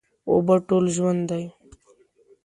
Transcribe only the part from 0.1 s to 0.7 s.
اوبه